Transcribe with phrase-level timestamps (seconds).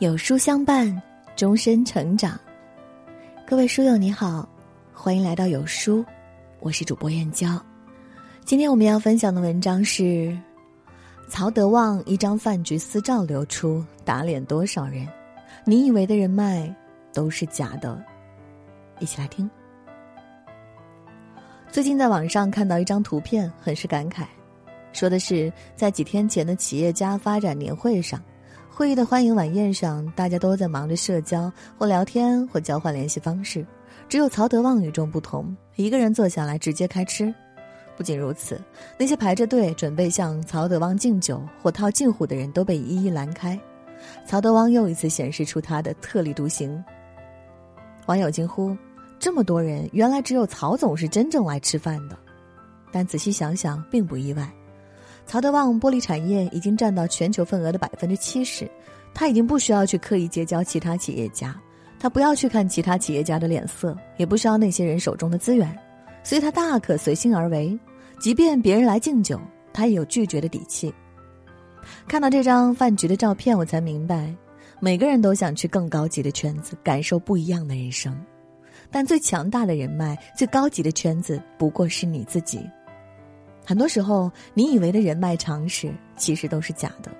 [0.00, 0.90] 有书相伴，
[1.36, 2.40] 终身成长。
[3.46, 4.48] 各位书友你好，
[4.94, 6.02] 欢迎来到有书，
[6.60, 7.62] 我是主播燕娇。
[8.42, 10.34] 今天我们要分享的文章是
[11.28, 15.06] 曹德旺一张饭局私照流出，打脸多少人？
[15.66, 16.74] 你以为的人脉
[17.12, 18.02] 都是假的。
[19.00, 19.50] 一起来听。
[21.70, 24.24] 最近在网上看到一张图片，很是感慨，
[24.94, 28.18] 说的是在几天前的企业家发展年会上。
[28.80, 33.62] 会议的欢迎晚宴上，大家都在忙着社交或聊天或交换联系方式，
[34.08, 37.30] 只有曹德旺与众不同，一个人坐下来直接开吃。
[37.94, 38.58] 不仅如此，
[38.98, 43.60] 那些排着队准备向曹德旺敬酒或套近乎的人都被一一拦开。
[44.24, 46.82] 曹德旺又一次显示出他的特立独行。
[48.06, 48.74] 网友惊呼
[49.20, 52.18] ：“这么多人，原来只有曹总是真正来吃饭的。”
[52.90, 54.50] 但仔细想想，并不意外。
[55.30, 58.68] 曹德旺玻璃产业已经占到全球份额的百分之七十，
[59.14, 61.56] 他已经不需要去刻意结交其他企业家，
[62.00, 65.72] 他不要去看其他企业家的脸色，也不需要那些人手中的资源，
[66.24, 67.78] 所以他大可随心而为。
[68.18, 69.40] 即便别人来敬酒，
[69.72, 70.92] 他也有拒绝的底气。
[72.08, 74.34] 看到这张饭局的照片，我才明白，
[74.80, 78.20] 每个人都想去更高级的圈子，感受不一样的人生，
[78.90, 82.60] 但最强大的人脉、最高级的圈子，不过是你自己。
[83.70, 87.12] 很多时候，你以为的人脉常识，其实都是假的。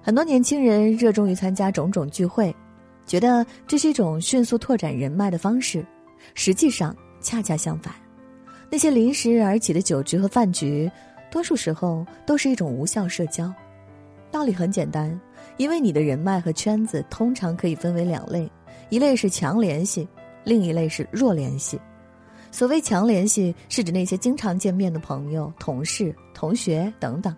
[0.00, 2.56] 很多年轻人热衷于参加种种聚会，
[3.04, 5.84] 觉得这是一种迅速拓展人脉的方式，
[6.32, 7.92] 实际上恰恰相反。
[8.70, 10.90] 那些临时而起的酒局和饭局，
[11.30, 13.52] 多数时候都是一种无效社交。
[14.30, 15.20] 道理很简单，
[15.58, 18.50] 因为你的人脉和圈子通常可以分为两类：
[18.88, 20.08] 一类是强联系，
[20.44, 21.78] 另一类是弱联系。
[22.50, 27.32] 所谓强联系，是指那些经常见面的朋友、同事、同学等等；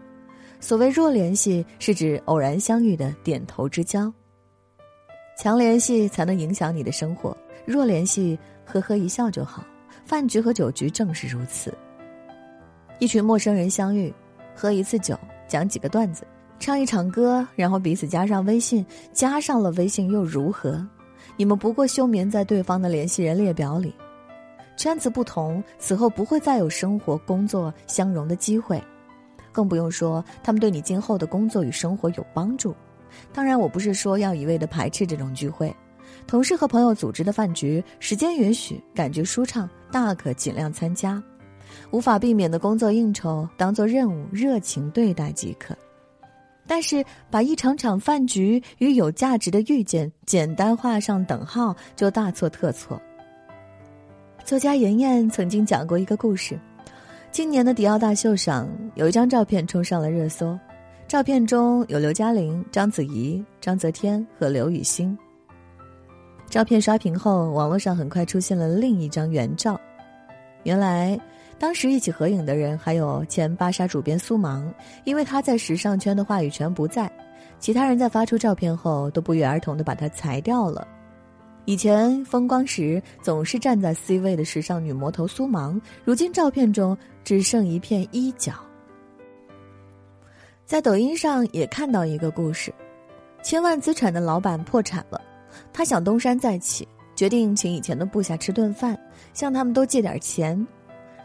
[0.58, 4.12] 所谓弱联系，是指偶然相遇的点头之交。
[5.38, 9.64] 强联系才能影响你的生活，弱联系呵呵一笑就好。
[10.04, 11.72] 饭局和酒局正是如此。
[12.98, 14.12] 一群陌生人相遇，
[14.54, 16.26] 喝一次酒，讲几个段子，
[16.58, 20.84] 唱一场歌，然后彼此加上微信，加上了微信又如何？
[21.36, 23.94] 你们不过休眠在对方的联系人列表里。
[24.76, 28.82] 圈子不同，此后不会再有生活、工作相融的机会，
[29.52, 32.74] 更不用说他们对你今后的工作与生活有帮助。
[33.32, 35.74] 当然，我不是说要一味的排斥这种聚会，
[36.26, 41.22] 同事和朋友组织的饭局，时间允许，感觉舒畅，大可尽量参加。
[41.90, 45.76] 无法避免的工作应酬，当做任务，热情对待即可。
[46.66, 53.00] 但是，把一场场饭局与有价值的遇见简单画上等号，就大错特错。
[54.44, 56.58] 作家妍妍曾经讲过一个故事：
[57.30, 60.58] 今年的迪奥大秀上，有一张照片冲上了热搜。
[61.06, 65.16] 照片中有刘嘉玲、章子怡、章泽天和刘雨昕。
[66.50, 69.80] 照片刷屏后，网络上很快出现了另一张原照。
[70.64, 71.18] 原来，
[71.58, 74.72] 当时一起合影的人还有前芭莎主编苏芒，
[75.04, 77.10] 因为他在时尚圈的话语权不在，
[77.60, 80.86] 其他人在发出照片后都不约而同的把他裁掉了。
[81.64, 88.52] 以前风光时总是站在 C 位的时尚女魔头苏芒，如今照片中只剩一片衣角。
[90.64, 92.74] 在抖音上也看到一个故事：
[93.44, 95.20] 千万资产的老板破产了，
[95.72, 98.98] 他想东山再起，决定请以前的部下吃顿饭，
[99.32, 100.66] 向他们都借点钱。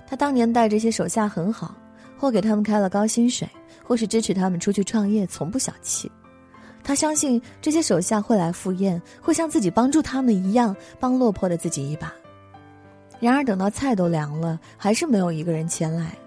[0.05, 1.75] 他当年带这些手下很好，
[2.15, 3.47] 或给他们开了高薪水，
[3.83, 6.11] 或是支持他们出去创业，从不小气。
[6.87, 12.13] 他相信这些手下会来赴宴，会像自己帮助他们一样帮落魄的自己一把。
[13.19, 16.17] 然而等到菜都凉了，还是没有一个人前来。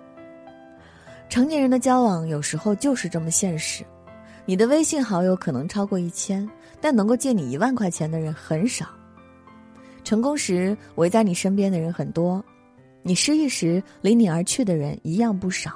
[1.31, 3.83] 成年人的交往有时候就是这么现实，
[4.45, 6.47] 你的微信好友可能超过一千，
[6.79, 8.85] 但能够借你一万块钱的人很少。
[10.05, 12.45] 成功时围在你身边的人很多，
[13.01, 15.73] 你失意时离你而去的人一样不少。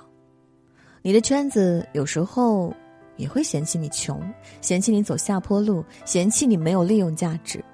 [1.01, 2.71] 你的圈子有时候。
[3.17, 4.21] 也会嫌弃你穷，
[4.61, 7.65] 嫌弃你走下坡路，嫌弃你没有利用价值，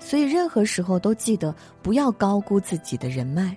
[0.00, 3.56] 所以任何时候都记得不要高估自己的人脉。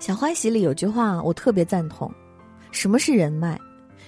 [0.00, 2.12] 小欢喜里有句话我特别赞同：
[2.72, 3.56] 什么是人脉？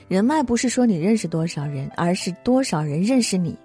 [0.08, 3.56] 人脉不是说你认识多少人，而是多少人认识你；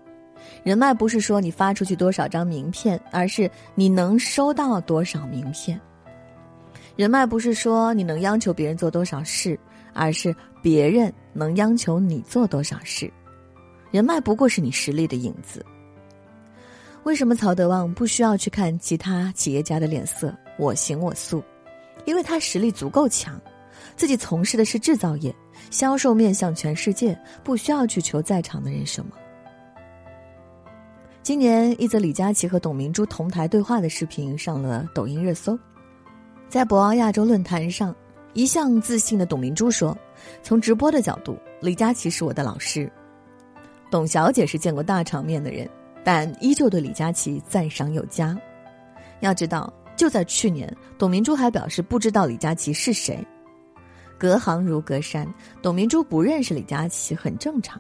[0.64, 5.76] 人脉不是说你发出去多少张名片，而是你能收到多少名片；
[6.96, 9.60] 人脉不是说你能央求别人做多少事。
[9.92, 13.12] 而是别人能央求你做多少事，
[13.92, 15.66] 人脉不过是你实力的影子。
[17.04, 21.42] 为什么曹德旺不需要去看其他企业家的脸色，我行我素？
[22.06, 23.40] 因为他实力足够强，
[23.96, 25.34] 自己从事的是制造业，
[25.72, 29.12] 销售面向全世界，不需要去求在场的人什么。
[31.22, 35.58] 今年，一则李佳琦和董明珠同台对话的视频上了抖音热搜。
[36.48, 37.96] 在博鳌亚洲论坛上，
[38.40, 39.96] 一向自信的董明珠说
[40.42, 42.90] ：“从直播的角度，李佳琦是我的老师。
[43.92, 45.70] 董小姐是见过大场面的人，
[46.06, 48.40] 但依旧对李佳琦赞赏有加。
[49.20, 53.22] 要知道，就在去年，董明珠还表示不知道李佳琦是谁。
[54.18, 55.28] 隔行如隔山，
[55.62, 57.78] 董明珠不认识李佳琦很正常。”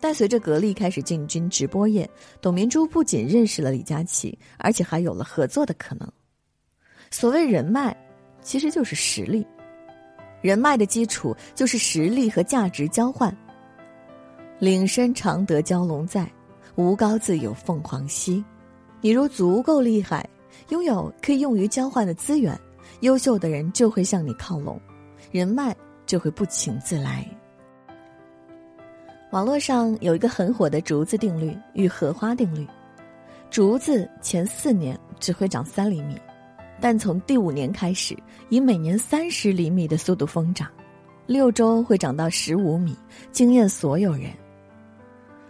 [0.00, 2.08] 但随着格力开始进军直播业，
[2.40, 6.10] 董明珠不仅认识了李佳琦，而且还有了合作的可能。
[7.10, 7.94] 所谓人脉，
[8.40, 9.46] 其实就是实力。
[10.42, 13.34] 人脉的基础就是实力和价值交换。
[14.58, 16.30] 岭深常得蛟龙在，
[16.74, 18.44] 无高自有凤凰栖。
[19.00, 20.28] 你若足够厉害，
[20.68, 22.56] 拥有可以用于交换的资源，
[23.00, 24.80] 优秀的人就会向你靠拢，
[25.30, 25.74] 人脉
[26.06, 27.26] 就会不请自来。
[29.30, 32.66] 网络上有一个很火的竹子定律与荷花定律，
[33.50, 36.16] 竹子前四年只会长三厘米，
[36.80, 38.16] 但从第五年开始，
[38.48, 40.68] 以每年三十厘米的速度疯长，
[41.26, 42.96] 六周会长到十五米，
[43.30, 44.30] 惊艳所有人。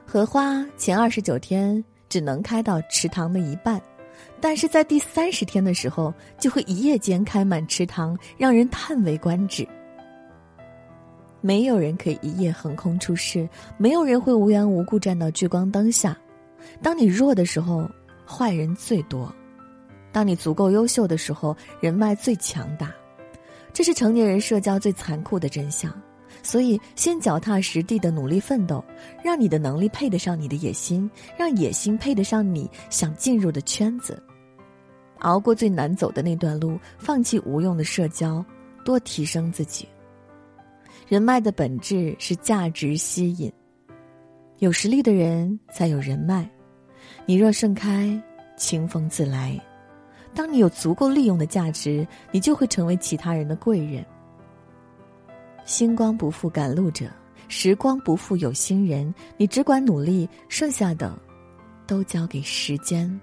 [0.05, 3.81] 荷花前二十九天只能开到池塘的一半，
[4.41, 9.67] 但是在第三十天的时候，就会一夜间开满池塘，让人叹为观止。
[11.41, 13.49] 没有人可以一夜横空出世，
[13.79, 16.17] 没有人会无缘无故站到聚光灯下。
[16.83, 17.91] 当你弱的时候，
[18.25, 19.27] 坏人最多；
[20.13, 22.93] 当你足够优秀的时候，人脉最强大。
[23.73, 25.91] 这是成年人社交最残酷的真相。
[26.43, 28.85] 所以，先脚踏实地的努力奋斗，
[29.23, 34.21] 让你的能力配得上你的野心，让野心配得上你想进入的圈子。
[35.21, 38.45] 熬过最难走的那段路，放弃无用的社交，
[38.85, 39.87] 多提升自己。
[41.07, 43.53] 人脉的本质是价值吸引，
[44.59, 46.49] 有实力的人才有人脉。
[47.25, 48.21] 你若盛开，
[48.57, 49.61] 清风自来。
[50.35, 54.05] 当你有足够利用的价值，你就会成为其他人的贵人。
[55.65, 57.07] 星光不负赶路者，
[57.49, 59.15] 时光不负有心人。
[59.37, 61.17] 你只管努力，剩下的
[61.87, 63.21] 都交给时间。